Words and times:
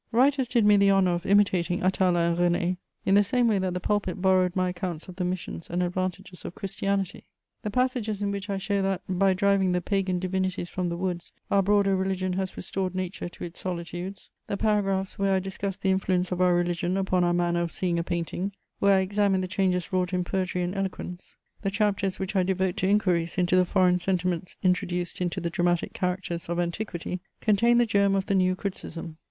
Writers 0.11 0.47
did 0.47 0.65
me 0.65 0.77
the 0.77 0.89
honour 0.89 1.11
of 1.13 1.27
imitating 1.27 1.83
Atala 1.83 2.21
and 2.29 2.35
René, 2.37 2.77
in 3.05 3.13
the 3.13 3.23
same 3.23 3.47
way 3.47 3.59
that 3.59 3.75
the 3.75 3.79
pulpit 3.79 4.19
borrowed 4.19 4.55
my 4.55 4.69
accounts 4.69 5.07
of 5.07 5.17
the 5.17 5.23
missions 5.23 5.69
and 5.69 5.83
advantages 5.83 6.43
of 6.43 6.55
Christianity. 6.55 7.25
The 7.61 7.69
passages 7.69 8.19
in 8.19 8.31
which 8.31 8.49
I 8.49 8.57
show 8.57 8.81
that, 8.81 9.03
by 9.07 9.35
driving 9.35 9.73
the 9.73 9.79
pagan 9.79 10.17
divinities 10.17 10.71
from 10.71 10.89
the 10.89 10.97
woods, 10.97 11.31
our 11.51 11.61
broader 11.61 11.95
religion 11.95 12.33
has 12.33 12.57
restored 12.57 12.95
nature 12.95 13.29
to 13.29 13.43
its 13.43 13.59
solitudes; 13.59 14.31
the 14.47 14.57
paragraphs 14.57 15.19
where 15.19 15.35
I 15.35 15.39
discuss 15.39 15.77
the 15.77 15.91
influence 15.91 16.31
of 16.31 16.41
our 16.41 16.55
religion 16.55 16.97
upon 16.97 17.23
our 17.23 17.31
manner 17.31 17.61
of 17.61 17.71
seeing 17.71 17.99
a 17.99 18.03
painting, 18.03 18.53
where 18.79 18.95
I 18.97 19.01
examine 19.01 19.41
the 19.41 19.47
changes 19.47 19.93
wrought 19.93 20.13
in 20.13 20.23
poetry 20.23 20.63
and 20.63 20.73
eloquence; 20.73 21.35
the 21.61 21.69
chapters 21.69 22.17
which 22.17 22.35
I 22.35 22.41
devote 22.41 22.75
to 22.77 22.87
inquiries 22.87 23.37
into 23.37 23.55
the 23.55 23.65
foreign 23.65 23.99
sentiments 23.99 24.57
introduced 24.63 25.21
into 25.21 25.39
the 25.39 25.51
dramatic 25.51 25.93
characters 25.93 26.49
of 26.49 26.59
antiquity 26.59 27.19
contain 27.39 27.77
the 27.77 27.85
germ 27.85 28.15
of 28.15 28.25
the 28.25 28.33
new 28.33 28.55
criticism. 28.55 29.17